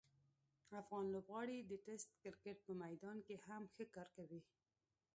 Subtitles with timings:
[0.79, 4.41] افغان لوبغاړي د ټسټ کرکټ په میدان کې هم ښه کار کوي.